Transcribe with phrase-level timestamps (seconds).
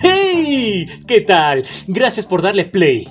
[0.00, 0.86] ¡Hey!
[1.06, 1.64] ¿Qué tal?
[1.86, 3.06] Gracias por darle play.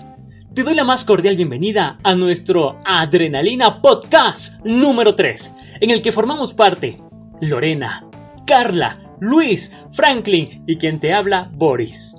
[0.54, 6.12] Te doy la más cordial bienvenida a nuestro Adrenalina Podcast número 3, en el que
[6.12, 7.00] formamos parte
[7.40, 8.10] Lorena,
[8.48, 12.16] Carla, Luis, Franklin y quien te habla, Boris.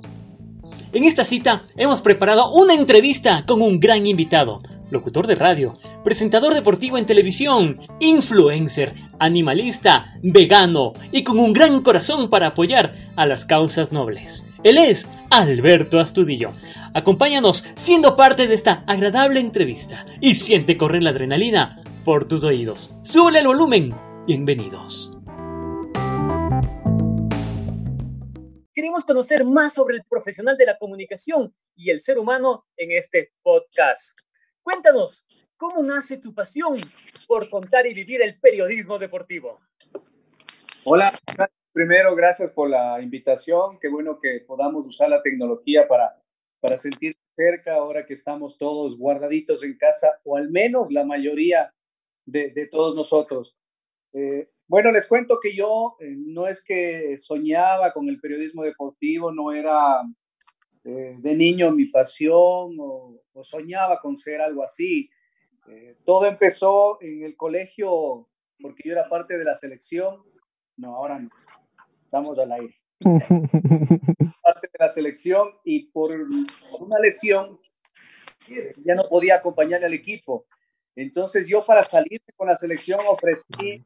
[0.93, 4.61] En esta cita hemos preparado una entrevista con un gran invitado,
[4.93, 5.73] locutor de radio,
[6.03, 13.25] presentador deportivo en televisión, influencer, animalista, vegano y con un gran corazón para apoyar a
[13.25, 14.49] las causas nobles.
[14.63, 16.53] Él es Alberto Astudillo.
[16.93, 22.95] Acompáñanos siendo parte de esta agradable entrevista y siente correr la adrenalina por tus oídos.
[23.03, 23.93] Súbele el volumen.
[24.25, 25.17] Bienvenidos.
[28.73, 33.31] Queremos conocer más sobre el profesional de la comunicación y el ser humano en este
[33.41, 34.17] podcast.
[34.63, 35.27] Cuéntanos,
[35.57, 36.77] ¿cómo nace tu pasión
[37.27, 39.59] por contar y vivir el periodismo deportivo?
[40.85, 41.13] Hola,
[41.73, 43.77] primero gracias por la invitación.
[43.79, 46.17] Qué bueno que podamos usar la tecnología para,
[46.61, 51.73] para sentir cerca ahora que estamos todos guardaditos en casa, o al menos la mayoría
[52.25, 53.57] de, de todos nosotros.
[54.13, 59.33] Eh, bueno, les cuento que yo eh, no es que soñaba con el periodismo deportivo,
[59.33, 60.01] no era
[60.85, 65.09] eh, de niño mi pasión o, soñaba con ser algo así.
[65.67, 68.27] Eh, todo empezó en el colegio
[68.59, 70.23] porque yo era parte de la selección.
[70.77, 71.29] No, ahora no.
[72.03, 72.75] Estamos al aire.
[72.99, 76.11] parte de la selección y por,
[76.79, 77.59] una lesión
[78.85, 80.45] ya no podía acompañar al equipo.
[80.95, 83.83] Entonces yo para salir con la selección ofrecí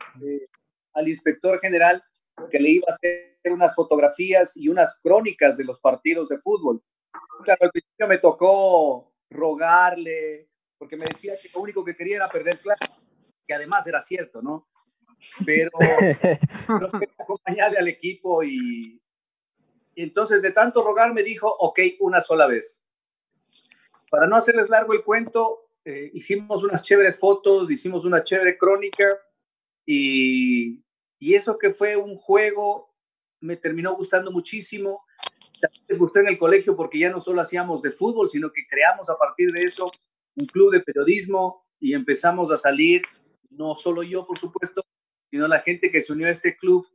[0.93, 2.03] al inspector general
[2.49, 6.81] que le iba a hacer unas fotografías y unas crónicas de los partidos de fútbol.
[7.43, 12.30] Claro, al principio me tocó rogarle, porque me decía que lo único que quería era
[12.30, 12.85] perder clase,
[13.45, 14.67] que además era cierto, ¿no?
[15.45, 15.71] Pero
[16.67, 19.02] no quería acompañarle al equipo y,
[19.95, 22.85] entonces de tanto rogar me dijo, ok, una sola vez.
[24.09, 29.19] Para no hacerles largo el cuento, eh, hicimos unas chéveres fotos, hicimos una chévere crónica
[29.86, 30.83] y
[31.20, 32.94] y eso que fue un juego
[33.39, 35.04] me terminó gustando muchísimo.
[35.88, 39.10] Les gustó en el colegio porque ya no solo hacíamos de fútbol, sino que creamos
[39.10, 39.89] a partir de eso
[40.36, 43.02] un club de periodismo y empezamos a salir,
[43.50, 44.83] no solo yo, por supuesto,
[45.30, 46.88] sino la gente que se unió a este club.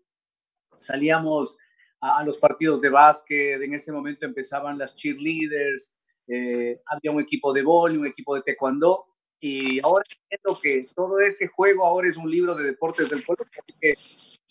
[0.78, 1.58] Salíamos
[2.00, 5.94] a, los partidos de básquet, en ese momento empezaban las cheerleaders,
[6.28, 9.06] eh, había un equipo de vóley, un equipo de taekwondo,
[9.44, 13.44] y ahora entiendo que todo ese juego ahora es un libro de deportes del pueblo,
[13.66, 13.94] porque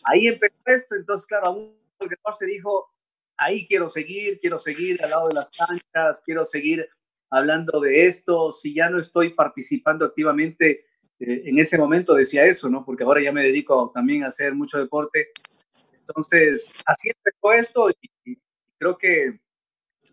[0.03, 2.91] ahí empezó esto, entonces claro, aún el se dijo,
[3.37, 6.89] ahí quiero seguir, quiero seguir al lado de las canchas, quiero seguir
[7.29, 10.87] hablando de esto, si ya no estoy participando activamente,
[11.19, 12.83] eh, en ese momento decía eso, ¿no?
[12.83, 15.29] Porque ahora ya me dedico también a hacer mucho deporte.
[15.99, 17.89] Entonces, así empezó esto
[18.25, 18.37] y,
[18.77, 19.39] creo que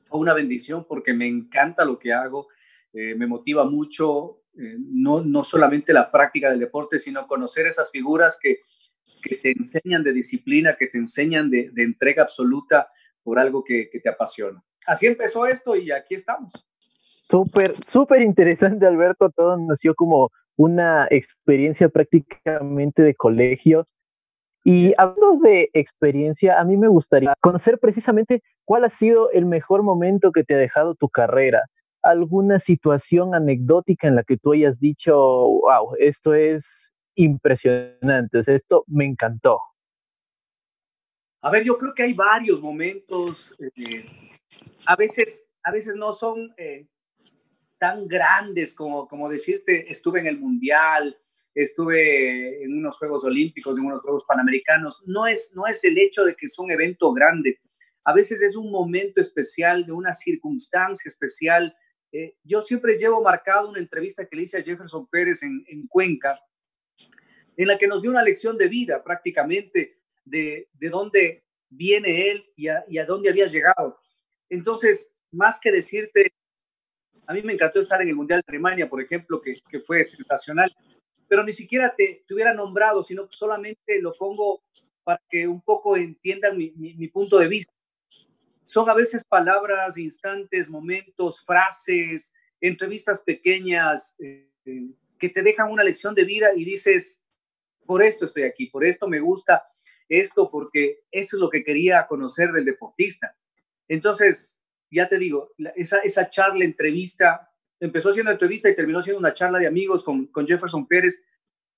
[0.04, 2.48] fue una bendición porque me encanta lo que hago,
[2.92, 7.92] eh, me motiva mucho, eh, no, no solamente la práctica del deporte, sino conocer esas
[7.92, 8.62] figuras que,
[9.22, 12.88] que te enseñan de disciplina, que te enseñan de, de entrega absoluta
[13.22, 14.60] por algo que, que, te apasiona.
[14.84, 16.52] Así empezó esto y aquí estamos.
[17.30, 19.30] Súper, súper interesante, Alberto.
[19.30, 23.86] Todo nació como una experiencia prácticamente de colegio.
[24.64, 29.84] Y hablando de experiencia, a mí me gustaría conocer precisamente cuál ha sido el mejor
[29.84, 31.62] momento que te ha dejado tu carrera
[32.02, 36.64] alguna situación anecdótica en la que tú hayas dicho, wow, esto es
[37.14, 39.60] impresionante, esto me encantó?
[41.42, 44.04] A ver, yo creo que hay varios momentos, eh,
[44.86, 46.86] a, veces, a veces no son eh,
[47.78, 51.16] tan grandes como, como decirte, estuve en el Mundial,
[51.54, 56.24] estuve en unos Juegos Olímpicos, en unos Juegos Panamericanos, no es, no es el hecho
[56.24, 57.58] de que es un evento grande,
[58.04, 61.76] a veces es un momento especial, de una circunstancia especial,
[62.10, 66.40] eh, yo siempre llevo marcado una entrevista que le hice a Jefferson Pérez en, Cuenca,
[67.56, 72.46] en la que nos dio una lección de vida prácticamente de, de dónde viene él
[72.56, 73.98] y a, dónde había llegado.
[74.48, 76.32] Entonces, más que decirte,
[77.26, 80.74] a mí me encantó estar en el Mundial de Alemania, por ejemplo, que, fue sensacional,
[81.28, 84.62] pero ni siquiera te, te, hubiera nombrado, sino solamente lo pongo
[85.04, 87.77] para que un poco entiendan mi punto de vista
[88.68, 94.50] son a veces palabras, instantes, momentos, frases, entrevistas pequeñas eh,
[95.18, 97.24] que te dejan una lección de vida y dices,
[97.86, 99.64] por esto estoy aquí, por esto me gusta
[100.06, 103.36] esto, porque eso es lo que quería conocer del deportista.
[103.88, 107.50] Entonces, ya te digo, esa, esa charla, entrevista,
[107.80, 111.24] empezó siendo entrevista y terminó siendo una charla de amigos con, con Jefferson Pérez,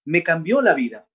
[0.04, 1.08] me cambió la vida.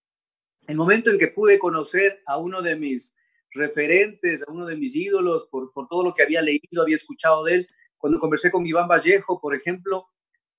[0.68, 3.16] El momento en que pude conocer a uno de mis
[3.56, 7.44] referentes, a uno de mis ídolos, por, por todo lo que había leído, había escuchado
[7.44, 7.70] de él.
[7.98, 10.08] Cuando conversé con Iván Vallejo, por ejemplo,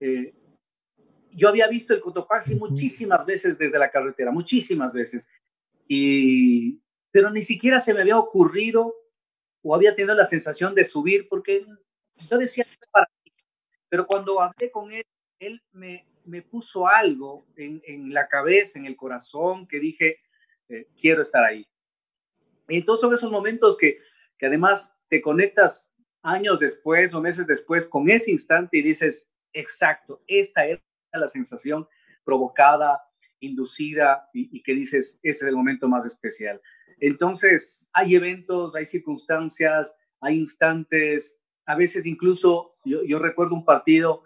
[0.00, 0.34] eh,
[1.32, 5.28] yo había visto el Cotopaxi muchísimas veces desde la carretera, muchísimas veces,
[5.86, 8.94] y, pero ni siquiera se me había ocurrido
[9.62, 11.66] o había tenido la sensación de subir, porque
[12.30, 13.32] yo decía, es para mí.
[13.88, 15.04] Pero cuando hablé con él,
[15.38, 20.20] él me, me puso algo en, en, la cabeza, en el corazón, que dije,
[20.68, 21.66] eh, quiero estar ahí.
[22.68, 23.98] Y entonces son esos momentos que,
[24.38, 30.22] que además te conectas años después o meses después con ese instante y dices, exacto,
[30.26, 30.82] esta era
[31.12, 31.88] la sensación
[32.24, 33.00] provocada,
[33.40, 36.60] inducida y, que dices, ese es el momento más especial.
[36.98, 44.22] Entonces, hay eventos, hay circunstancias, hay instantes, a veces incluso, yo, yo recuerdo un partido,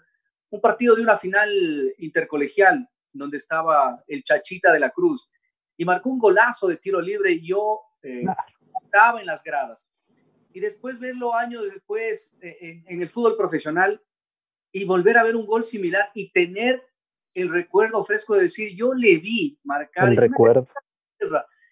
[0.50, 5.30] un partido de una final intercolegial, donde estaba el Chachita de la Cruz,
[5.76, 8.24] y marcó un golazo de tiro libre y yo eh,
[8.84, 9.88] estaba en las gradas.
[10.52, 14.02] Y después verlo años después eh, en, en, el fútbol profesional
[14.72, 16.82] y volver a ver un gol similar y tener
[17.34, 20.08] el recuerdo fresco de decir, yo le vi marcar.
[20.08, 20.66] El recuerdo.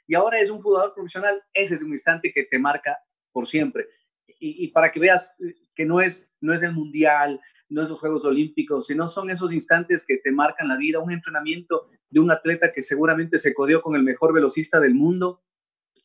[0.06, 2.98] Y ahora es un jugador profesional, ese es un instante que te marca
[3.32, 3.88] por siempre.
[4.26, 5.36] Y, y, para que veas
[5.75, 9.52] que no es, no es el mundial, no es los Juegos Olímpicos, sino son esos
[9.52, 13.82] instantes que te marcan la vida, un entrenamiento de un atleta que seguramente se codió
[13.82, 15.42] con el mejor velocista del mundo.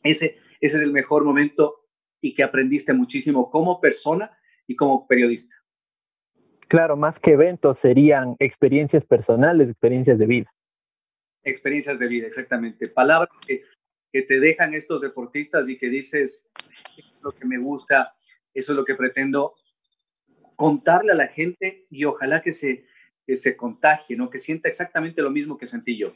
[0.03, 1.87] Ese, ese es el mejor momento
[2.21, 5.55] y que aprendiste muchísimo como persona y como periodista.
[6.67, 10.53] Claro, más que eventos serían experiencias personales, experiencias de vida.
[11.43, 12.87] Experiencias de vida, exactamente.
[12.87, 13.63] Palabras que,
[14.11, 16.49] que te dejan estos deportistas y que dices,
[16.97, 18.13] es lo que me gusta,
[18.53, 19.53] eso es lo que pretendo
[20.55, 22.85] contarle a la gente y ojalá que se,
[23.25, 24.29] que se contagie, ¿no?
[24.29, 26.11] que sienta exactamente lo mismo que sentí yo.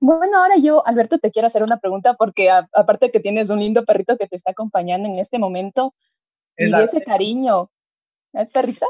[0.00, 3.60] Bueno, ahora yo, Alberto, te quiero hacer una pregunta porque a, aparte que tienes un
[3.60, 5.94] lindo perrito que te está acompañando en este momento
[6.56, 7.70] es y la, ese cariño,
[8.32, 8.86] ¿es perrita?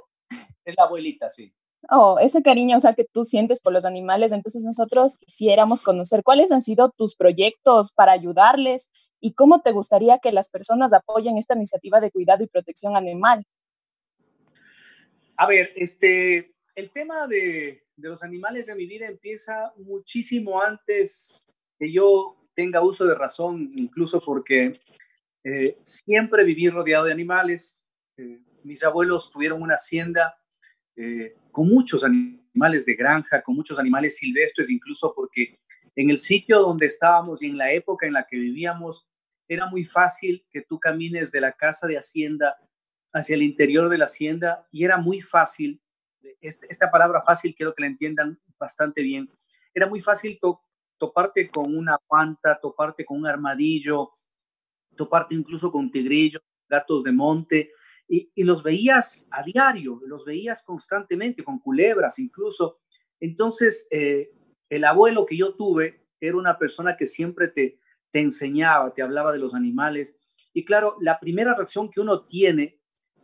[0.64, 1.52] Es la abuelita, sí.
[1.90, 4.32] Oh, ese cariño, o sea, que tú sientes por los animales.
[4.32, 8.90] Entonces nosotros quisiéramos conocer cuáles han sido tus proyectos para ayudarles
[9.20, 13.44] y cómo te gustaría que las personas apoyen esta iniciativa de cuidado y protección animal.
[15.36, 21.44] A ver, este, el tema de, de los animales de mi vida empieza muchísimo antes
[21.78, 24.80] que yo tenga uso de razón, incluso porque
[25.44, 27.84] eh, siempre viví rodeado de animales.
[28.16, 30.36] Eh, mis abuelos tuvieron una hacienda
[30.96, 35.58] eh, con muchos animales de granja, con muchos animales silvestres, incluso porque
[35.96, 39.08] en el sitio donde estábamos y en la época en la que vivíamos,
[39.48, 42.58] era muy fácil que tú camines de la casa de hacienda
[43.12, 45.80] hacia el interior de la hacienda y era muy fácil,
[46.40, 49.28] esta palabra fácil quiero que la entiendan bastante bien,
[49.74, 50.60] era muy fácil to,
[50.98, 54.10] toparte con una guanta, toparte con un armadillo,
[54.96, 57.70] toparte incluso con tigrillos, gatos de monte,
[58.08, 62.80] y, los veías a diario, los veías constantemente, con culebras incluso.
[63.20, 64.30] Entonces, eh,
[64.70, 67.78] el abuelo que yo tuve era una persona que siempre te,
[68.10, 70.18] te enseñaba, te hablaba de los animales.
[70.54, 72.77] Y claro, la primera reacción que uno tiene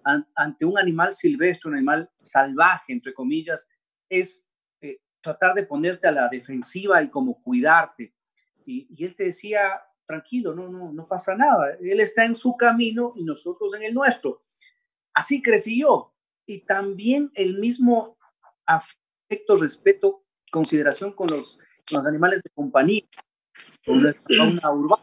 [0.04, 3.68] ante un animal silvestre, un animal salvaje, entre comillas,
[4.08, 4.48] es
[4.80, 8.14] eh, tratar de ponerte a la defensiva y como cuidarte.
[8.66, 11.76] Y, y él te decía, tranquilo, no, no, no pasa nada.
[11.80, 14.42] Él está en su camino y nosotros en el nuestro.
[15.12, 16.14] Así crecí yo.
[16.46, 18.18] Y también el mismo
[18.66, 21.58] afecto, respeto, consideración con los,
[21.88, 23.04] con los animales de compañía,
[23.84, 25.02] con la fauna urbana.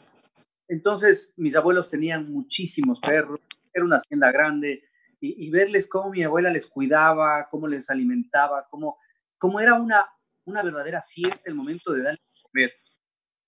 [0.67, 3.39] Entonces, mis abuelos tenían muchísimos perros,
[3.73, 4.83] era una hacienda grande,
[5.21, 8.97] y, verles cómo mi abuela les cuidaba, cómo les alimentaba, cómo,
[9.37, 10.05] cómo era una,
[10.45, 12.73] una verdadera fiesta el momento de darles comer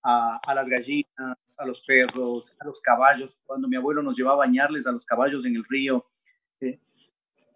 [0.03, 3.37] a, a, las gallinas, a los perros, a los caballos.
[3.43, 6.05] Cuando mi abuelo nos llevaba a bañarles a los caballos en el río,
[6.61, 6.79] eh,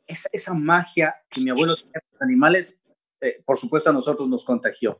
[0.08, 2.82] esa, esa, magia que mi abuelo tenía con los animales,
[3.22, 5.00] eh, por supuesto a nosotros nos contagió.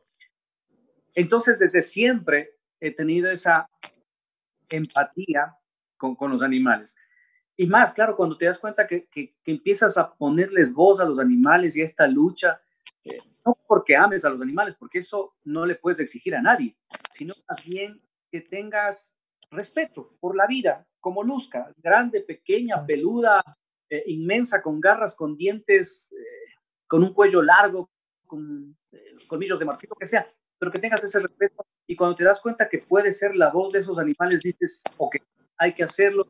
[1.14, 3.68] Entonces, desde siempre he tenido esa
[4.68, 5.56] empatía
[5.96, 6.96] con, con los animales.
[7.60, 11.04] Y más, claro, cuando te das cuenta que, que, que, empiezas a ponerles voz a
[11.04, 12.60] los animales y a esta lucha,
[13.02, 16.76] eh, no porque ames a los animales, porque eso no le puedes exigir a nadie,
[17.10, 18.00] sino más bien
[18.30, 19.18] que tengas
[19.50, 23.42] respeto por la vida, como luzca, grande, pequeña, peluda,
[23.90, 26.54] eh, inmensa, con garras, con dientes, eh,
[26.86, 27.90] con un cuello largo,
[28.24, 28.76] con
[29.26, 31.66] colmillos de marfil, lo que sea, pero que tengas ese respeto.
[31.88, 35.16] Y cuando te das cuenta que puede ser la voz de esos animales, dices, ok,
[35.56, 36.28] hay que hacerlo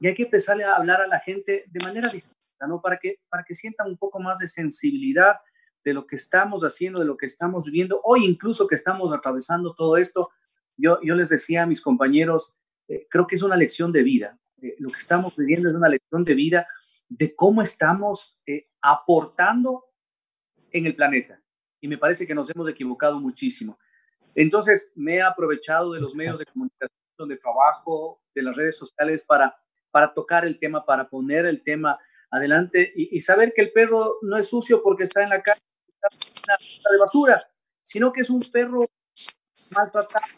[0.00, 2.80] y hay que empezar a hablar a la gente de manera distinta, ¿no?
[2.80, 5.36] Para que, para que sientan un poco más de sensibilidad
[5.84, 9.74] de lo que estamos haciendo, de lo que estamos viviendo, hoy incluso que estamos atravesando
[9.74, 10.30] todo esto,
[10.76, 14.38] yo, yo les decía a mis compañeros, eh, creo que es una lección de vida.
[14.62, 16.66] Eh, lo que estamos viviendo es una lección de vida
[17.08, 18.40] de cómo estamos
[18.80, 19.84] aportando
[20.70, 21.42] en el planeta.
[21.80, 23.78] Y me parece que nos hemos equivocado muchísimo.
[24.34, 29.24] Entonces, me he aprovechado de los medios de comunicación donde trabajo, de las redes sociales
[29.24, 29.54] para,
[29.90, 31.98] para tocar el tema, para poner el tema
[32.30, 35.60] adelante y, saber que el perro no es sucio porque está en la calle,
[36.90, 37.50] de basura,
[37.82, 38.88] sino que es un perro
[39.72, 40.30] maltratado,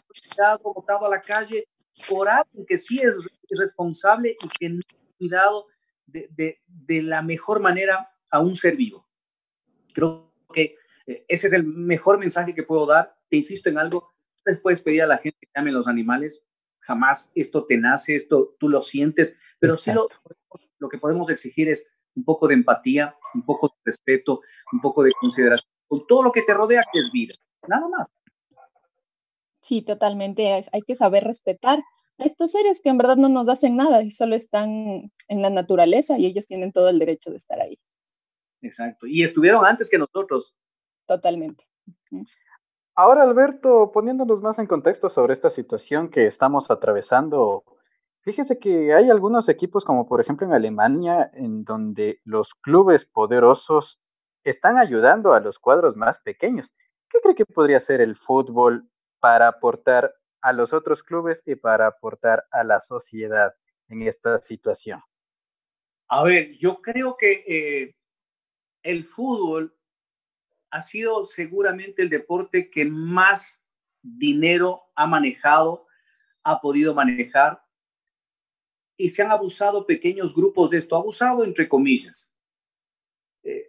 [0.63, 1.67] botado a la calle
[2.07, 3.15] por alguien que sí es,
[3.55, 5.67] responsable y que no ha cuidado
[6.07, 9.07] de, de, la mejor manera a un ser vivo.
[9.93, 13.15] Creo que eh, ese es el mejor mensaje que puedo dar.
[13.29, 14.11] Te insisto en algo,
[14.43, 16.43] después pedir a la gente que ame los animales,
[16.83, 20.07] jamás esto te nace, esto tú lo sientes, pero sí lo,
[20.79, 25.03] lo que podemos exigir es un poco de empatía, un poco de respeto, un poco
[25.03, 27.35] de consideración con todo lo que te rodea, que es vida.
[27.67, 28.07] Nada más.
[29.61, 30.51] Sí, totalmente.
[30.53, 31.79] hay que saber respetar
[32.17, 35.49] a estos seres que en verdad no nos hacen nada y solo están en la
[35.49, 37.79] naturaleza y ellos tienen todo el derecho de estar ahí.
[38.61, 39.07] Exacto.
[39.07, 40.55] Y estuvieron antes que nosotros.
[41.05, 41.65] Totalmente.
[42.95, 47.63] Ahora, Alberto, poniéndonos más en contexto sobre esta situación que estamos atravesando,
[48.21, 53.99] fíjese que hay algunos equipos, como por ejemplo en Alemania, en donde los clubes poderosos
[54.43, 56.75] están ayudando a los cuadros más pequeños.
[57.09, 58.87] ¿Qué cree que podría ser el fútbol
[59.19, 63.55] para aportar a los otros clubes y para aportar a la sociedad
[63.87, 65.01] en esta situación?
[66.09, 67.95] A ver, yo creo que eh,
[68.83, 69.75] el fútbol
[70.73, 73.69] ha sido seguramente el deporte que más
[74.01, 75.85] dinero ha manejado,
[76.41, 77.63] ha podido manejar
[78.97, 82.35] y se han abusado pequeños grupos de esto, abusado entre comillas.
[83.43, 83.67] Eh,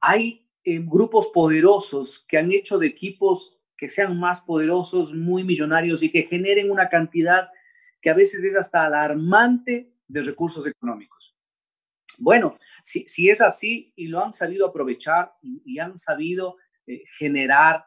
[0.00, 6.02] hay eh, grupos poderosos que han hecho de equipos que sean más poderosos, muy millonarios
[6.02, 7.50] y que generen una cantidad
[8.00, 11.36] que a veces es hasta alarmante de recursos económicos.
[12.20, 17.86] Bueno, si, es así y lo han sabido aprovechar y, han sabido eh, generar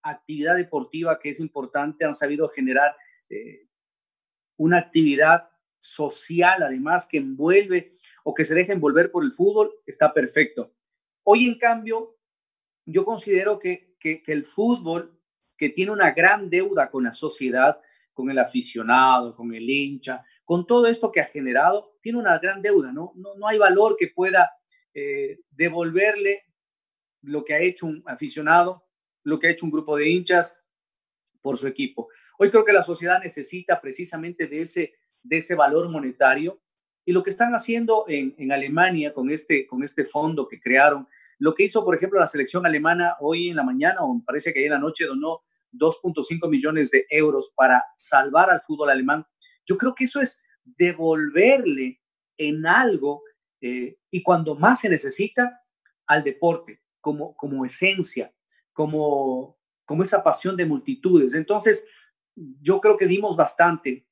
[0.00, 2.94] actividad deportiva que es importante, han sabido generar
[3.28, 3.66] eh,
[4.56, 10.14] una actividad social además que envuelve o que se deje envolver por el fútbol, está
[10.14, 10.72] perfecto.
[11.24, 12.16] Hoy en cambio,
[12.86, 15.20] yo considero que, que el fútbol,
[15.56, 17.80] que tiene una gran deuda con la sociedad,
[18.12, 22.60] con el aficionado, con el hincha, con todo esto que ha generado, tiene una gran
[22.60, 23.12] deuda, ¿no?
[23.16, 24.50] No, no hay valor que pueda
[24.92, 26.44] eh, devolverle
[27.22, 28.84] lo que ha hecho un aficionado,
[29.22, 30.60] lo que ha hecho un grupo de hinchas
[31.40, 32.08] por su equipo.
[32.38, 36.60] Hoy creo que la sociedad necesita precisamente de ese, de ese valor monetario
[37.04, 41.08] y lo que están haciendo en, en Alemania con este, con este fondo que crearon,
[41.38, 44.52] lo que hizo, por ejemplo, la selección alemana hoy en la mañana, o me parece
[44.52, 45.42] que ayer en la noche donó
[45.72, 49.26] 2.5 millones de euros para salvar al fútbol alemán.
[49.66, 52.00] Yo creo que eso es devolverle
[52.36, 53.22] en algo
[53.60, 55.62] eh, y cuando más se necesita
[56.06, 58.32] al deporte como, como esencia,
[58.72, 61.34] como, como esa pasión de multitudes.
[61.34, 61.86] Entonces,
[62.34, 64.06] yo creo que dimos bastante,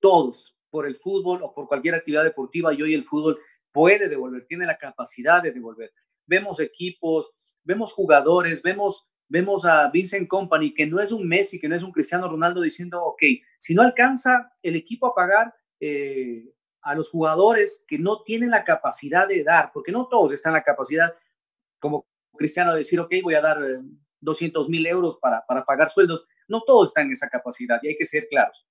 [0.00, 3.38] todos, por el fútbol o por cualquier actividad deportiva y hoy el fútbol
[3.72, 5.92] puede devolver, tiene la capacidad de devolver.
[6.26, 7.30] Vemos equipos,
[7.64, 11.82] vemos jugadores, vemos vemos a Vincent Company, que no es un Messi, que no es
[11.82, 13.22] un Cristiano Ronaldo, diciendo, ok,
[13.58, 16.52] si no alcanza el equipo a pagar eh,
[16.82, 20.58] a los jugadores que no tienen la capacidad de dar, porque no todos están en
[20.58, 21.14] la capacidad,
[21.78, 23.58] como Cristiano, de decir, ok, voy a dar
[24.20, 27.88] 200 eh, mil euros para, para pagar sueldos, no todos están en esa capacidad y
[27.88, 28.66] hay que ser claros.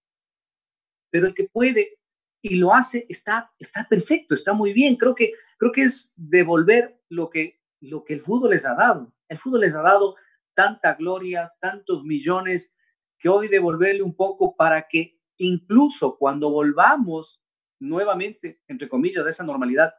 [1.10, 2.00] Pero el que puede
[2.44, 4.98] y lo hace está, está perfecto, está muy bien.
[4.98, 9.14] Creo que, creo que es devolver lo que, lo que el fútbol les ha dado.
[9.30, 10.16] El fútbol les ha dado
[10.54, 12.76] tanta gloria, tantos millones,
[13.18, 17.44] que hoy devolverle un poco para que incluso cuando volvamos
[17.80, 19.94] nuevamente, entre comillas, a esa normalidad,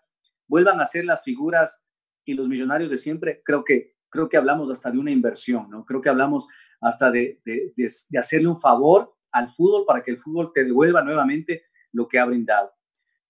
[0.46, 1.84] vuelvan a ser las figuras
[2.24, 5.84] y los millonarios de siempre, creo que, creo que hablamos hasta de una inversión, ¿no?
[5.84, 6.48] Creo que hablamos
[6.80, 11.64] hasta de, de, hacerle un favor al fútbol para que el fútbol te devuelva nuevamente
[11.92, 12.72] lo que ha brindado.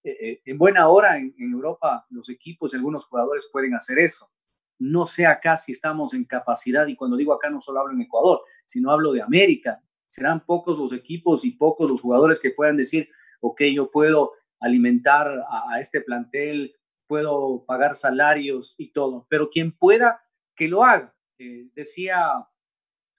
[0.03, 3.99] Eh, eh, en buena hora en, en Europa los equipos y algunos jugadores pueden hacer
[3.99, 4.31] eso.
[4.79, 8.03] No sé acá si estamos en capacidad, y cuando digo acá no solo hablo en
[8.03, 9.81] Ecuador, sino hablo de América.
[10.15, 13.09] Serán pocos los equipos y pocos los jugadores que puedan decir,
[13.41, 14.31] ok, yo puedo
[14.61, 16.77] alimentar a, este plantel,
[17.09, 20.23] puedo pagar salarios y todo, pero quien pueda,
[20.55, 21.13] que lo haga.
[21.37, 22.47] Eh, decía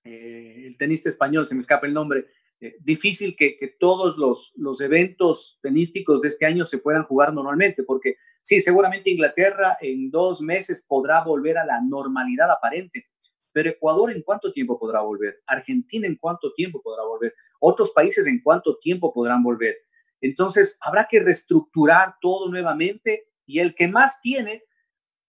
[0.06, 2.28] eh, el tenista español, se me escapa el nombre,
[2.62, 7.84] eh, difícil que, todos los, los, eventos tenísticos de este año se puedan jugar normalmente,
[7.84, 13.08] porque sí, seguramente Inglaterra en dos meses podrá volver a la normalidad aparente,
[13.56, 15.42] Pero Ecuador en cuánto tiempo podrá volver?
[15.48, 17.34] Argentina en cuánto tiempo podrá volver?
[17.62, 19.78] Otros países en cuánto tiempo podrán volver?
[20.20, 24.64] Entonces, habrá que reestructurar todo nuevamente y el que más tiene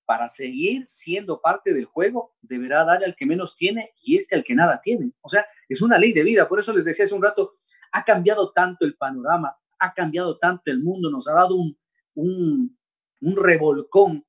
[0.06, 4.42] para seguir siendo parte del juego, deberá darle al que menos tiene y este al
[4.42, 5.12] que nada tiene.
[5.20, 6.48] O sea, es una ley de vida.
[6.48, 7.52] Por eso les decía hace un rato,
[7.92, 11.78] ha cambiado tanto el panorama, ha cambiado tanto el mundo, nos ha dado un,
[12.14, 12.76] un,
[13.20, 14.26] un revolcón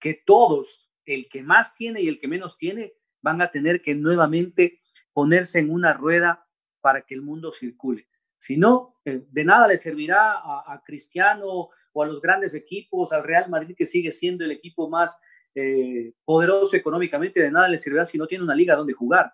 [0.00, 3.94] que todos, el que más tiene y el que menos tiene, van a tener que
[3.94, 4.80] nuevamente
[5.12, 6.46] ponerse en una rueda
[6.80, 8.08] para que el mundo circule.
[8.38, 13.24] Si no, eh, de nada le servirá a, Cristiano o a los grandes equipos, al
[13.24, 15.20] Real Madrid, que sigue siendo el equipo más
[15.54, 19.32] eh, poderoso económicamente, de nada le servirá si no tiene una liga donde jugar,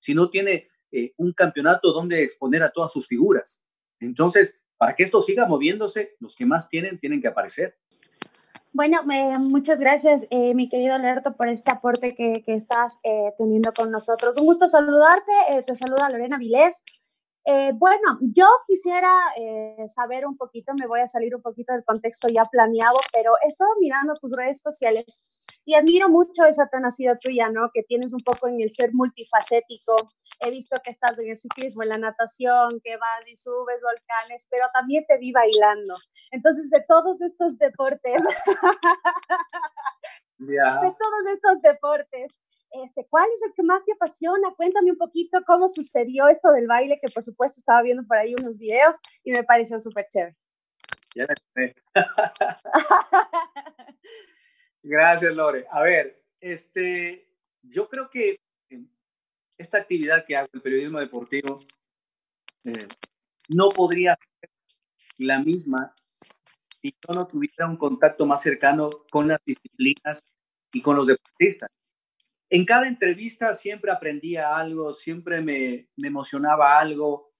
[0.00, 3.64] si no tiene eh, un campeonato donde exponer a todas sus figuras.
[3.98, 7.78] Entonces, para que esto siga moviéndose, los que más tienen tienen que aparecer.
[8.72, 9.02] Bueno,
[9.38, 12.98] muchas gracias, mi querido Alberto, por este aporte que, que estás
[13.36, 14.38] teniendo con nosotros.
[14.38, 15.32] Un gusto saludarte.
[15.66, 16.82] te saluda Lorena Vilés.
[17.44, 21.84] Eh, bueno, yo quisiera eh, saber un poquito, me voy a salir un poquito del
[21.84, 25.04] contexto ya planeado, pero he estado mirando tus redes sociales
[25.64, 27.70] y admiro mucho esa tenacidad tuya, ¿no?
[27.74, 29.96] Que tienes un poco en el ser multifacético.
[30.40, 34.46] He visto que estás en el ciclismo, en la natación, que vas y subes volcanes,
[34.48, 35.96] pero también te vi bailando.
[36.30, 38.22] Entonces, de todos estos deportes,
[40.38, 42.32] de todos estos deportes,
[42.72, 44.54] este, ¿cuál es el que más te apasiona?
[44.56, 48.34] Cuéntame un poquito cómo sucedió esto del baile, que por supuesto estaba viendo por ahí
[48.38, 50.36] unos videos y me pareció súper chévere.
[51.14, 51.74] Ya sé.
[54.82, 55.66] Gracias, Lore.
[55.70, 57.28] A ver, este,
[57.62, 58.40] yo creo que
[59.58, 61.60] esta actividad que hago, el periodismo deportivo,
[62.64, 62.88] eh,
[63.48, 64.50] no podría ser
[65.18, 65.94] la misma
[66.80, 70.22] si yo no tuviera un contacto más cercano con las disciplinas
[70.72, 71.70] y con los deportistas
[72.52, 77.32] en cada entrevista siempre aprendía algo, siempre me, emocionaba algo.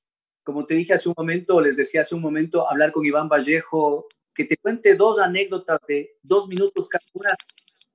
[0.42, 4.07] Como te dije hace un momento, les decía hace un momento, hablar con Iván Vallejo,
[4.35, 7.37] que te cuente dos anécdotas de dos minutos cada una,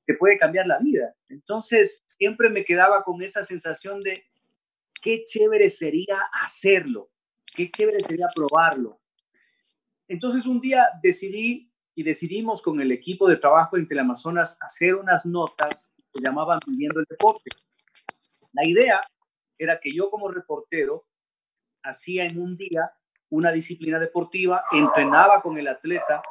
[0.05, 1.15] te puede cambiar la vida.
[1.27, 4.23] Entonces, siempre me quedaba con esa sensación de
[5.01, 7.09] qué chévere sería hacerlo,
[7.55, 8.99] qué chévere sería probarlo.
[10.07, 15.25] Entonces, un día decidí y decidimos con el equipo de trabajo en Teleamazonas hacer unas
[15.25, 17.49] notas llamaban Viviendo el Deporte.
[18.53, 19.01] La idea
[19.57, 21.05] era que yo como reportero
[21.83, 22.91] hacía en un día
[23.29, 26.21] una disciplina deportiva, entrenaba con el atleta,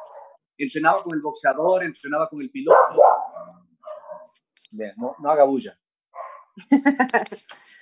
[0.57, 2.77] entrenaba con el boxeador, entrenaba con el piloto.
[4.71, 5.79] no, no haga bulla.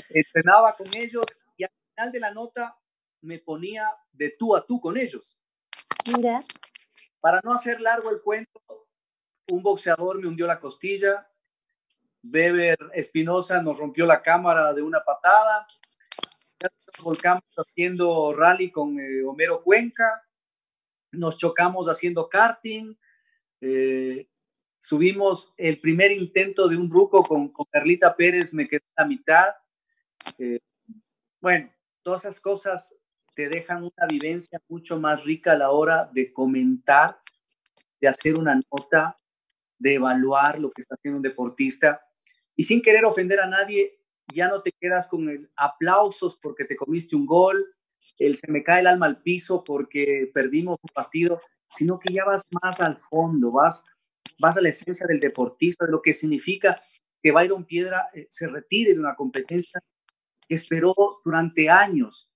[0.10, 1.26] entrenaba con ellos
[1.58, 2.78] y al final de la nota
[3.22, 5.40] me ponía de tú a tú con ellos.
[6.16, 6.42] Mira.
[7.20, 8.62] Para no hacer largo el cuento,
[9.48, 11.28] un boxeador me hundió la costilla,
[12.28, 15.68] Beber Espinosa nos rompió la cámara de una patada.
[17.04, 20.24] Volcamos haciendo rally con eh, Homero Cuenca.
[21.12, 22.96] Nos chocamos haciendo karting.
[23.62, 24.28] Eh,
[24.80, 29.46] subimos el primer intento de un ruco con, Carlita Pérez, me quedé a la mitad.
[30.40, 30.60] Eh,
[31.40, 32.98] bueno, todas esas cosas
[33.36, 37.20] te dejan una vivencia mucho más rica a la hora de comentar,
[38.02, 39.20] de hacer una nota,
[39.78, 42.05] de evaluar lo que está haciendo un deportista
[42.56, 44.00] y sin querer ofender a nadie,
[44.34, 47.76] ya no te quedas con el aplausos porque te comiste un gol,
[48.18, 51.42] el se me cae el alma al piso porque perdimos un partido,
[51.72, 53.86] sino que ya vas más al fondo, vas,
[54.40, 56.82] vas a la esencia del deportista, de lo que significa
[57.22, 59.82] que Byron Piedra eh, se retire de una competencia
[60.48, 62.32] que esperó durante años,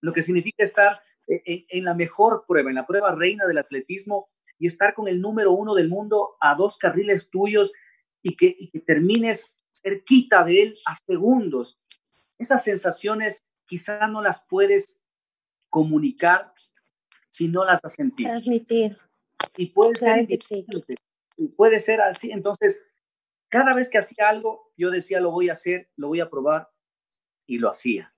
[0.00, 4.28] lo que significa estar eh, en la mejor prueba, en la prueba reina del atletismo
[4.58, 7.72] y estar con el número uno del mundo a dos carriles tuyos
[8.22, 11.78] y que, termines cerquita de él a segundos.
[12.38, 15.02] Esas sensaciones quizá no las puedes
[15.68, 16.52] comunicar
[17.28, 18.30] si no las has sentido.
[18.30, 18.96] Transmitir.
[19.56, 20.26] Y puede ser.
[21.56, 22.32] Puede ser así.
[22.32, 22.84] Entonces,
[23.48, 26.70] cada vez que hacía algo, yo decía, lo voy a hacer, lo voy a probar,
[27.46, 28.14] y lo hacía.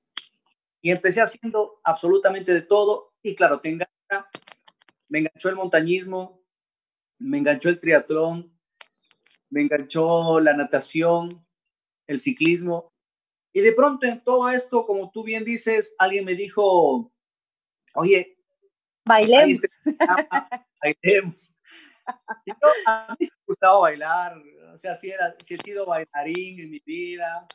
[0.83, 4.29] Y empecé haciendo absolutamente de todo, y claro, te engancha,
[5.09, 6.43] me enganchó el montañismo,
[7.19, 8.52] me enganchó el triatlón,
[9.53, 11.47] me enganchó la natación,
[12.09, 12.91] el ciclismo.
[13.53, 17.13] Y de pronto en todo esto, como tú bien dices, alguien me dijo,
[17.95, 18.39] oye,
[19.05, 19.61] bailemos.
[20.83, 21.55] bailemos.
[22.87, 26.81] a mí me gustaba bailar, o sea, si, era, si he sido bailarín en mi
[26.85, 27.47] vida,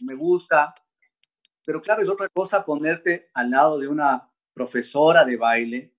[0.00, 0.74] me gusta,
[1.64, 5.95] pero claro, es otra cosa ponerte al lado de una profesora de baile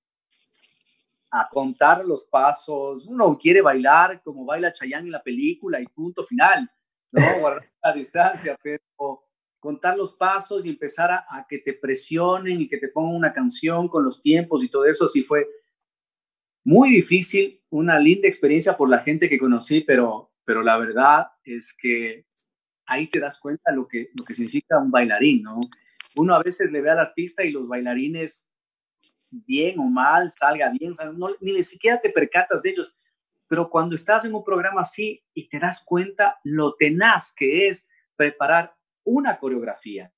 [1.32, 3.08] a contar los pasos.
[3.08, 6.70] Uno quiere bailar como baila Chayanne en la película y punto final.
[7.12, 7.22] ¿no?
[7.40, 9.28] Guardar la distancia, pero
[9.60, 13.88] contar los pasos y empezar a, que te presionen y que te pongan una canción
[13.88, 15.48] con los tiempos y todo eso, sí fue
[16.63, 21.76] muy difícil, una linda experiencia por la gente que conocí, pero, pero la verdad es
[21.78, 22.26] que
[22.86, 25.60] ahí te das cuenta lo que, lo que significa un bailarín, ¿no?
[26.16, 28.52] Uno a veces le ve al artista y los bailarines,
[29.32, 30.94] bien o mal, salga bien,
[31.42, 32.96] ni ni siquiera te percatas de ellos,
[33.48, 37.88] pero cuando estás en un programa así y te das cuenta lo tenaz que es
[38.16, 40.13] preparar una coreografía.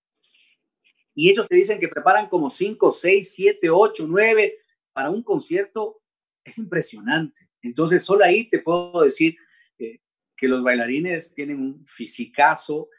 [1.14, 4.58] Y ellos te dicen que preparan como 5, 6, 7, 8, 9
[4.94, 6.02] para un concierto.
[6.44, 7.50] Es impresionante.
[7.62, 9.36] Entonces, solo ahí te puedo decir
[9.78, 10.00] eh,
[10.36, 12.90] que los bailarines tienen un fisicazo,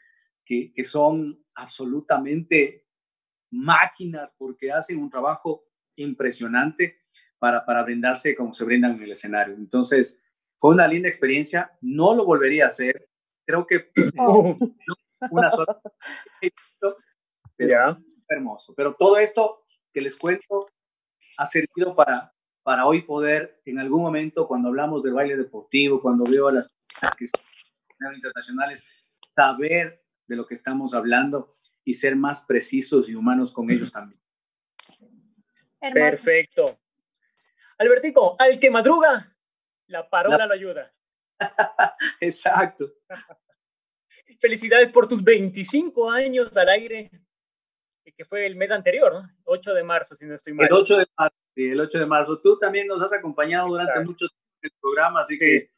[0.45, 2.85] que, que son absolutamente
[3.49, 7.01] máquinas porque hacen un trabajo impresionante
[7.39, 9.55] para, para brindarse como se brindan en el escenario.
[9.55, 10.23] Entonces,
[10.57, 11.71] fue una linda experiencia.
[11.81, 13.09] No lo volvería a hacer.
[13.45, 13.91] Creo que
[15.31, 15.81] una sola.
[17.57, 18.73] Pero hermoso.
[18.75, 20.67] Pero todo esto que les cuento
[21.37, 26.23] ha servido para, para hoy poder, en algún momento, cuando hablamos del baile deportivo, cuando
[26.23, 26.71] veo a las
[27.17, 27.25] que
[28.15, 28.87] internacionales,
[29.35, 34.20] saber de lo que estamos hablando y ser más precisos y humanos con ellos también.
[35.81, 36.79] Perfecto.
[37.77, 39.35] Albertico, al que madruga,
[39.87, 40.93] la parola lo ayuda.
[42.21, 42.93] Exacto.
[44.39, 47.09] Felicidades por tus 25 años al aire,
[48.15, 49.29] que fue el mes anterior, ¿no?
[49.45, 50.67] 8 de marzo, si no estoy mal.
[50.67, 52.39] El 8 de marzo, sí, el 8 de marzo.
[52.39, 55.71] Tú también nos has acompañado durante mucho tiempo en el programa, así que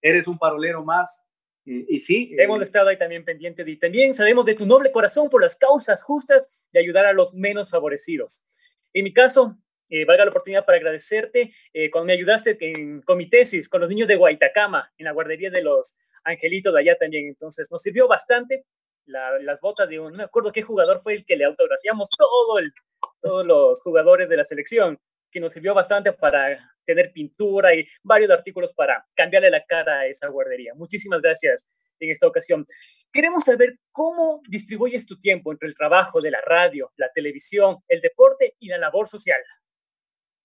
[0.00, 1.26] eres un parolero más.
[1.64, 2.34] Y, sí.
[2.38, 6.02] Hemos estado ahí también pendientes y también sabemos de tu noble corazón por las causas
[6.02, 8.46] justas de ayudar a los menos favorecidos.
[8.92, 9.56] En mi caso,
[9.88, 12.56] eh, valga la oportunidad para agradecerte eh, cuando me ayudaste
[13.04, 16.80] con mi tesis, con los niños de Guaitacama, en la guardería de los angelitos de
[16.80, 17.26] allá también.
[17.26, 18.64] Entonces, nos sirvió bastante
[19.06, 22.60] las botas de un, no me acuerdo qué jugador fue el que le autografiamos todo
[22.60, 22.72] el,
[23.20, 25.00] todos los jugadores de la selección,
[25.32, 30.06] que nos sirvió bastante para tener pintura y varios artículos para cambiarle la cara a
[30.06, 30.74] esa guardería.
[30.74, 31.66] Muchísimas gracias
[32.00, 32.66] en esta ocasión.
[33.12, 38.00] Queremos saber cómo distribuyes tu tiempo entre el trabajo de la radio, la televisión, el
[38.00, 39.40] deporte y la labor social.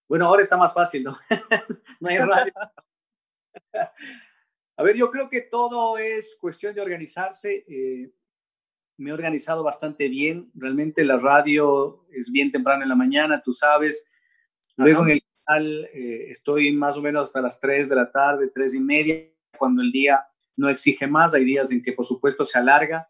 [0.07, 1.17] Bueno, ahora está más fácil, ¿no?
[1.99, 2.53] no hay radio.
[4.77, 7.63] A ver, yo creo que todo es cuestión de organizarse.
[7.67, 8.11] Eh,
[8.97, 10.51] me he organizado bastante bien.
[10.53, 14.09] Realmente la radio es bien temprano en la mañana, tú sabes.
[14.75, 18.51] Luego en el canal eh, estoy más o menos hasta las 3 de la tarde,
[18.53, 21.33] 3 y media, cuando el día no exige más.
[21.33, 23.09] Hay días en que, por supuesto, se alarga,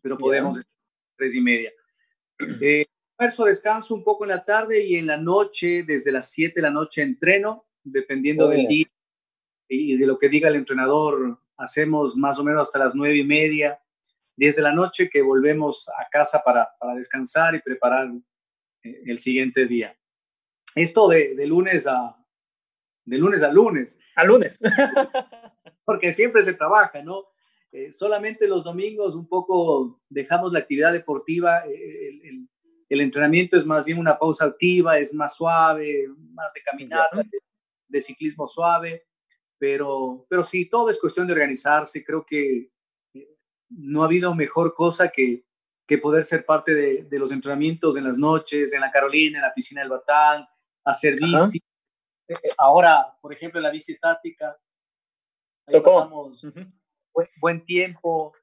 [0.00, 0.74] pero podemos estar
[1.16, 1.72] 3 y media.
[2.60, 2.84] Eh,
[3.16, 6.62] almuerzo, descanso un poco en la tarde y en la noche, desde las 7 de
[6.62, 8.86] la noche, entreno, dependiendo del día
[9.68, 11.38] y de lo que diga el entrenador.
[11.56, 13.80] Hacemos más o menos hasta las 9 y media,
[14.36, 18.10] 10 de la noche, que volvemos a casa para, para descansar y preparar
[18.82, 19.96] eh, el siguiente día.
[20.74, 22.16] Esto de, de, lunes a
[23.04, 23.98] de lunes a lunes.
[24.16, 24.60] A lunes.
[25.84, 27.24] Porque siempre se trabaja, ¿no?
[27.72, 32.48] Eh, solamente los domingos un poco dejamos la actividad deportiva, eh, el,
[32.88, 37.22] el entrenamiento es más bien una pausa activa, es más suave, más de caminata,
[37.88, 39.06] de, ciclismo suave,
[39.58, 42.04] pero, pero sí, todo es cuestión de organizarse.
[42.04, 42.70] Creo que
[43.14, 43.36] eh,
[43.70, 45.44] no ha habido mejor cosa que,
[45.86, 49.42] que poder ser parte de, de, los entrenamientos en las noches, en la Carolina, en
[49.42, 50.46] la piscina del Batán,
[50.84, 51.58] hacer bici.
[52.28, 54.56] Eh, eh, ahora, por ejemplo, la bici estática,
[55.70, 56.32] Tocó.
[57.40, 58.34] buen tiempo,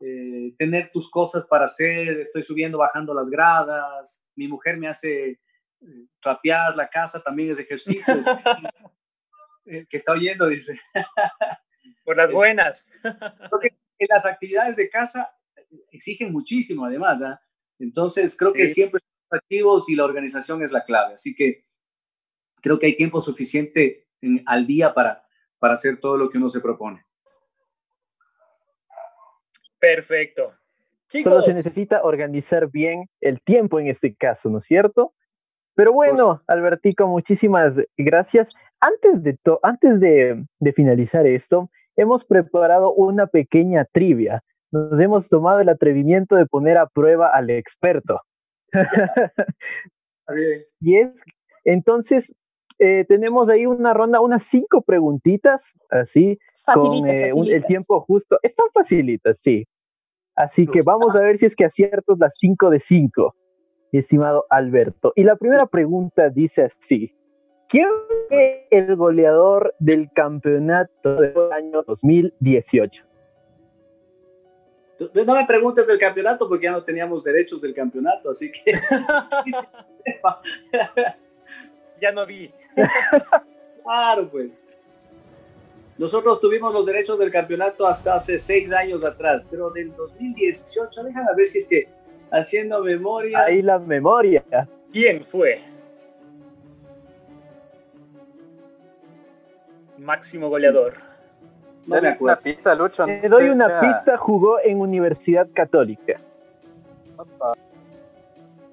[0.00, 5.30] eh, tener tus cosas para hacer, estoy subiendo, bajando las gradas, mi mujer me hace
[5.30, 8.14] eh, trapear la casa, también es ejercicio.
[9.66, 10.80] Eh, que está oyendo, dice.
[12.04, 12.90] Por las buenas.
[13.98, 15.30] las actividades de casa
[15.90, 17.22] exigen muchísimo, además.
[17.22, 17.40] ¿ah?
[17.78, 21.14] Entonces, creo que siempre estamos activos y la organización es la clave.
[21.14, 21.64] Así que
[22.60, 24.08] creo que hay tiempo suficiente
[24.46, 25.23] al día para,
[25.64, 27.02] para hacer todo lo que uno se propone.
[29.78, 30.52] Perfecto.
[31.06, 35.14] Solo se necesita organizar bien el tiempo en este caso, ¿no es cierto?
[35.74, 38.50] Pero bueno, Albertico, muchísimas gracias.
[38.78, 44.44] Antes de, antes de, de finalizar esto, hemos preparado una pequeña trivia.
[44.70, 48.20] Nos hemos tomado el atrevimiento de poner a prueba al experto.
[50.80, 51.08] y es,
[51.64, 52.30] entonces,
[52.78, 56.38] eh, tenemos ahí una ronda, unas cinco preguntitas, así,
[56.72, 58.38] con eh, el tiempo justo.
[58.42, 59.66] Están facilitas, sí.
[60.34, 63.36] Así que vamos a ver si es que aciertos las 5 de 5,
[63.92, 65.12] mi estimado Alberto.
[65.14, 67.14] Y la primera pregunta dice así.
[67.68, 67.88] ¿Quién
[68.28, 73.04] fue el goleador del campeonato del año 2018?
[75.24, 78.74] No me preguntes del campeonato porque ya no teníamos derechos del campeonato, así que.
[82.00, 82.52] ya no vi.
[83.82, 84.50] claro, pues.
[85.96, 91.28] Nosotros tuvimos los derechos del campeonato hasta hace seis años atrás, pero del 2018, déjame
[91.36, 91.88] ver si es que
[92.32, 93.44] haciendo memoria.
[93.44, 94.44] Ahí la memoria.
[94.92, 95.60] ¿Quién fue?
[99.98, 100.94] Máximo goleador.
[101.86, 102.24] No me acuerdo.
[102.24, 103.04] Una pista, Lucho.
[103.06, 106.16] Te doy una pista, jugó en Universidad Católica.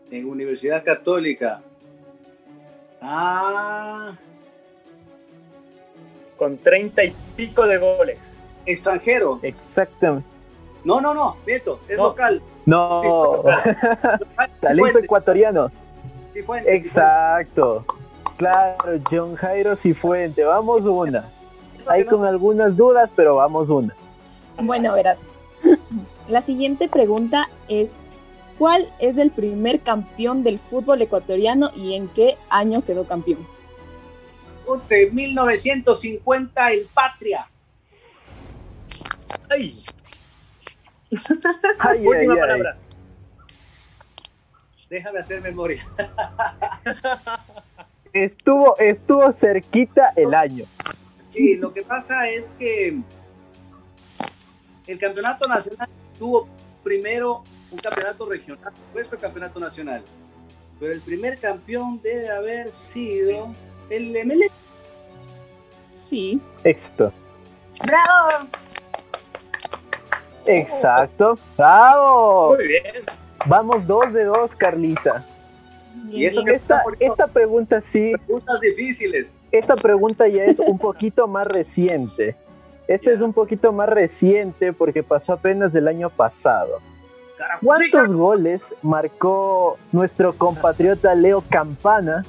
[0.09, 1.61] En Universidad Católica.
[3.01, 4.13] Ah.
[6.37, 8.43] Con treinta y pico de goles.
[8.65, 9.39] Extranjero.
[9.41, 10.27] Exactamente.
[10.83, 12.41] No, no, no, Beto, es local.
[12.65, 13.43] No,
[14.61, 15.69] talento ecuatoriano.
[16.65, 17.85] Exacto.
[18.37, 20.43] Claro, John Jairo Cifuente.
[20.43, 21.25] Vamos una.
[21.87, 23.93] Hay con algunas dudas, pero vamos una.
[24.59, 25.23] Bueno, verás.
[26.27, 27.99] La siguiente pregunta es,
[28.57, 33.45] ¿cuál es el primer campeón del fútbol ecuatoriano y en qué año quedó campeón?
[34.87, 37.47] De 1950, el Patria.
[39.49, 39.83] ¡Ay!
[42.03, 42.77] Última palabra.
[44.89, 45.85] Déjame hacer memoria.
[48.13, 50.65] estuvo, estuvo cerquita el año.
[51.33, 52.99] Sí, lo que pasa es que
[54.87, 55.87] el campeonato nacional
[56.17, 56.47] tuvo
[56.83, 60.03] primero un campeonato regional, después fue campeonato nacional.
[60.79, 63.51] Pero el primer campeón debe haber sido
[63.89, 64.49] el ML.
[65.91, 66.41] Sí.
[66.63, 67.13] Éxito.
[67.85, 68.47] ¡Bravo!
[70.45, 71.35] Exacto.
[71.57, 72.55] ¡Bravo!
[72.55, 73.05] Muy bien.
[73.45, 75.25] Vamos dos de dos, Carlita.
[76.09, 78.13] Y eso que esta, esta pregunta sí.
[78.25, 79.37] Preguntas difíciles.
[79.51, 82.35] Esta pregunta ya es un poquito más reciente.
[82.87, 86.81] Esta es un poquito más reciente porque pasó apenas el año pasado.
[87.63, 92.23] ¿Cuántos goles marcó nuestro compatriota Leo Campana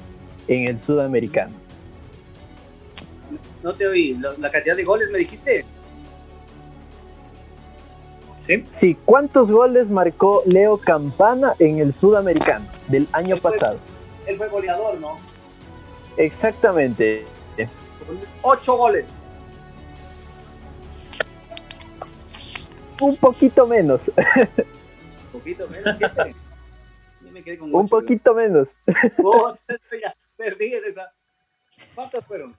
[0.47, 1.53] en el sudamericano?
[3.61, 4.19] No te oí.
[4.39, 5.65] ¿La cantidad de goles me dijiste?
[8.37, 8.63] ¿Sí?
[8.73, 13.77] Sí, ¿cuántos goles marcó Leo Campana en el sudamericano del año pasado?
[14.25, 15.15] él fue goleador, ¿no?
[16.17, 17.25] Exactamente.
[18.41, 19.21] Ocho goles.
[22.99, 24.01] Un poquito menos.
[25.33, 26.35] Un poquito menos, siete.
[27.61, 28.67] Un poquito menos.
[29.23, 29.55] Oh,
[30.01, 31.11] ya perdí en esa.
[31.95, 32.55] ¿Cuántos fueron?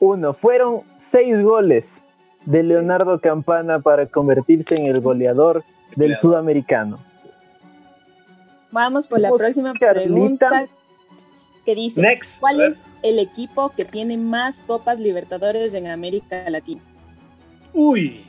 [0.00, 2.00] Uno, fueron seis goles
[2.44, 5.62] de Leonardo Campana para convertirse en el goleador
[5.96, 6.98] del sudamericano.
[8.70, 10.66] Vamos por la próxima pregunta
[11.64, 12.02] que dice,
[12.40, 16.82] ¿cuál es el equipo que tiene más Copas Libertadores en América Latina?
[17.72, 18.27] Uy.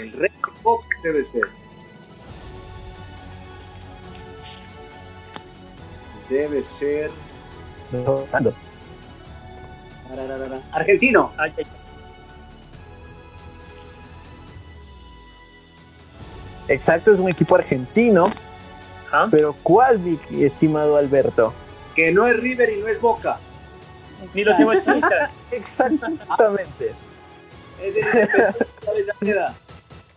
[0.00, 0.32] El Red
[0.62, 1.42] Copa debe ser.
[6.30, 7.10] Debe ser
[10.72, 11.32] Argentino.
[16.68, 18.30] Exacto, es un equipo argentino.
[19.30, 21.52] Pero ¿cuál, mi estimado Alberto?
[21.94, 23.38] Que no es River y no es Boca.
[24.32, 24.56] Ni los
[25.50, 26.94] Exactamente.
[27.82, 29.44] es el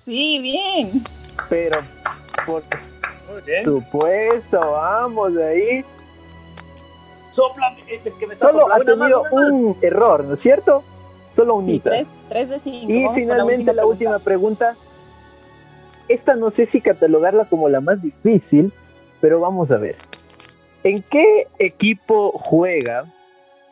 [0.03, 1.01] Sí, bien.
[1.47, 1.79] Pero,
[2.45, 2.61] por
[3.63, 5.85] supuesto, vamos de ahí.
[7.31, 10.83] Sopla, es que me está Solo ha tenido un error, ¿no es cierto?
[11.33, 12.13] Solo un sí, tres,
[12.49, 12.91] de cinco.
[12.91, 14.75] Y finalmente la última, pregunta.
[16.09, 18.73] Esta no sé si catalogarla como la más difícil,
[19.21, 19.95] pero vamos a ver.
[20.83, 23.05] ¿En qué equipo juega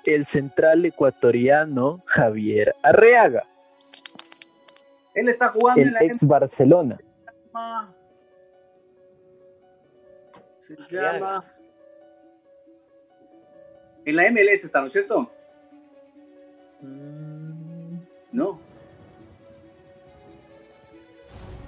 [0.05, 3.43] el central ecuatoriano Javier Arreaga?
[5.13, 6.97] Él está jugando en la ex Barcelona.
[10.57, 11.43] Se llama
[14.05, 15.31] en la MLS está, ¿no es cierto?
[16.81, 17.99] Mm.
[18.31, 18.59] No.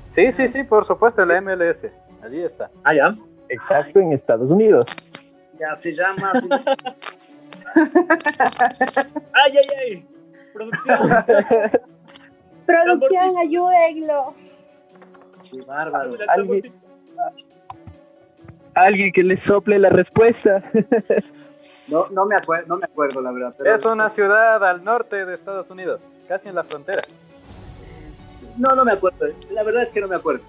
[0.08, 1.88] Sí, sí, sí, por supuesto, la MLS.
[2.22, 2.72] Allí está.
[2.84, 3.16] Ah, ya.
[3.50, 4.86] Exacto, en Estados Unidos.
[5.60, 6.32] Ya se llama.
[9.34, 10.08] ay, ay, ay.
[10.54, 10.98] Producción.
[12.66, 14.34] Producción, ayúdenlo.
[15.50, 16.16] Qué bárbaro.
[16.30, 16.74] ¿Alguien,
[18.76, 20.64] alguien que le sople la respuesta.
[21.86, 23.54] No, no, me acuerdo, no me acuerdo, la verdad.
[23.68, 27.02] Es una ciudad al norte de Estados Unidos, casi en la frontera.
[28.58, 29.28] No, no me acuerdo.
[29.52, 30.44] La verdad es que no me acuerdo.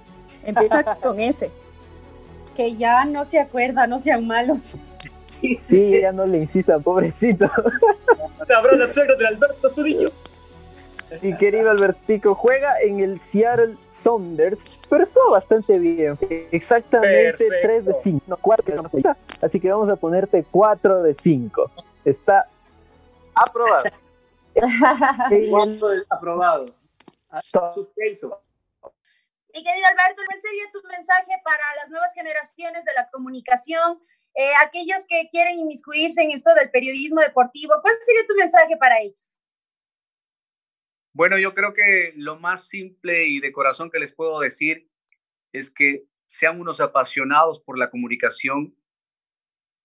[0.44, 1.50] Empieza con ese.
[2.54, 4.64] Que ya no se acuerda, no sean malos.
[5.40, 7.50] Sí, ya no le insistan, pobrecito.
[8.56, 10.10] Habrá la suegra de Alberto Estudillo.
[11.22, 16.18] Mi querido Albertico, juega en el Seattle Saunders, pero estuvo bastante bien.
[16.50, 19.16] Exactamente 3 de 5, no 4 de 5.
[19.40, 21.70] Así que vamos a ponerte 4 de 5.
[22.04, 22.46] Está
[23.34, 23.84] aprobado.
[26.10, 26.66] aprobado.
[27.74, 28.38] Suspenso.
[29.52, 34.00] Mi querido Alberto, ¿cuál sería tu mensaje para las nuevas generaciones de la comunicación?
[34.34, 38.98] Eh, aquellos que quieren inmiscuirse en esto del periodismo deportivo, ¿cuál sería tu mensaje para
[38.98, 39.33] ellos?
[41.14, 44.90] Bueno, yo creo que lo más simple y de corazón que les puedo decir
[45.52, 48.76] es que sean unos apasionados por la comunicación,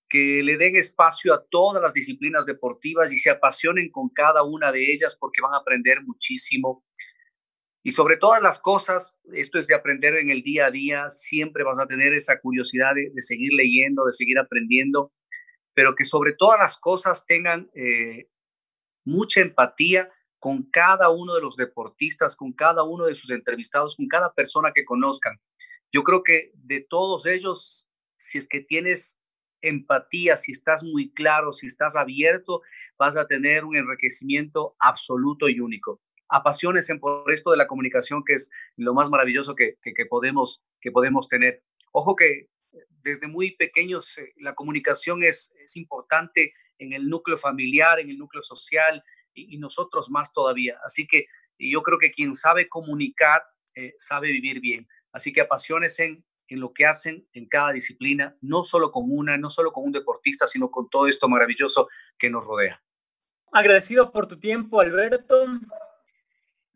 [0.10, 4.72] que le den espacio a todas las disciplinas deportivas y se apasionen con cada una
[4.72, 6.84] de ellas porque van a aprender muchísimo.
[7.84, 11.64] Y sobre todas las cosas, esto es de aprender en el día a día, siempre
[11.64, 15.14] vas a tener esa curiosidad de, seguir leyendo, de seguir aprendiendo,
[15.76, 18.30] pero que sobre todas las cosas tengan eh,
[19.06, 24.08] mucha empatía con cada uno de los deportistas, con cada uno de sus entrevistados, con
[24.08, 25.40] cada persona que conozcan.
[25.92, 29.20] Yo creo que de todos ellos, si es que tienes
[29.62, 32.62] empatía, si estás muy claro, si estás abierto,
[32.98, 36.02] vas a tener un enriquecimiento absoluto y único.
[36.30, 39.78] Apasionense por esto de la comunicación, que es lo más maravilloso que,
[40.10, 41.64] podemos, que podemos tener.
[41.92, 42.48] Ojo que
[43.02, 48.18] desde muy pequeños eh, la comunicación es, es importante en el núcleo familiar, en el
[48.18, 49.04] núcleo social,
[49.48, 50.80] y, nosotros más todavía.
[50.84, 53.42] Así que yo creo que quien sabe comunicar
[53.76, 54.88] eh, sabe vivir bien.
[55.12, 59.38] Así que apasiones en, en lo que hacen en cada disciplina, no solo con una,
[59.38, 62.82] no solo con un deportista, sino con todo esto maravilloso que nos rodea.
[63.52, 65.46] Agradecido por tu tiempo, Alberto.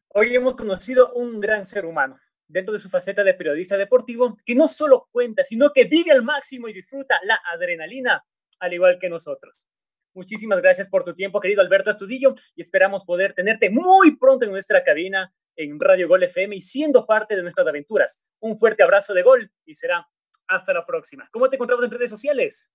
[0.10, 4.56] Hoy hemos conocido un gran ser humano dentro de su faceta de periodista deportivo que
[4.56, 8.24] no solo cuenta, sino que vive al máximo y disfruta la adrenalina,
[8.60, 9.68] al igual que nosotros.
[10.14, 14.52] Muchísimas gracias por tu tiempo, querido Alberto Astudillo, y esperamos poder tenerte muy pronto en
[14.52, 18.24] nuestra cabina en Radio Gol FM y siendo parte de nuestras aventuras.
[18.40, 20.08] Un fuerte abrazo de gol y será
[20.48, 21.28] hasta la próxima.
[21.32, 22.74] ¿Cómo te encontramos en redes sociales?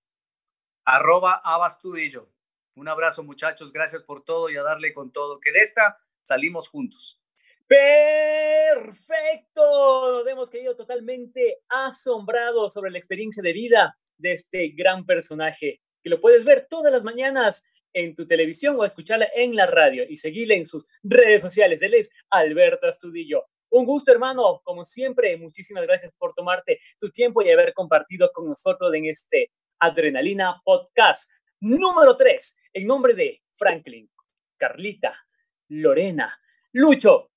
[0.85, 2.31] Arroba Abastudillo.
[2.75, 3.73] Un abrazo, muchachos.
[3.73, 5.41] Gracias por todo y a darle con todo.
[5.41, 7.21] Que de esta salimos juntos.
[7.67, 9.61] Perfecto.
[10.19, 16.21] Nos hemos quedado totalmente asombrados sobre la experiencia de vida de este gran personaje lo
[16.21, 20.57] puedes ver todas las mañanas en tu televisión o escucharla en la radio y seguirle
[20.57, 21.83] en sus redes sociales.
[21.83, 23.47] Él es Alberto Astudillo.
[23.71, 24.61] Un gusto, hermano.
[24.65, 29.53] Como siempre, muchísimas gracias por tomarte tu tiempo y haber compartido con nosotros en este
[29.79, 34.11] Adrenalina Podcast número 3, en nombre de Franklin,
[34.57, 35.15] Carlita,
[35.69, 36.41] Lorena,
[36.73, 37.31] Lucho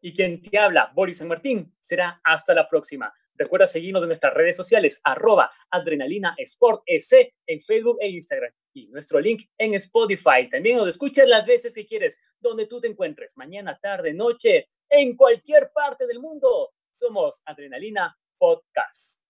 [0.00, 1.74] y quien te habla, Boris San Martín.
[1.80, 3.12] Será hasta la próxima.
[3.40, 9.48] Recuerda seguirnos en nuestras redes sociales, arroba Adrenalina en Facebook e Instagram y nuestro link
[9.56, 10.46] en Spotify.
[10.50, 15.16] También nos escuchas las veces que quieres, donde tú te encuentres, mañana, tarde, noche, en
[15.16, 16.74] cualquier parte del mundo.
[16.90, 19.29] Somos Adrenalina Podcast.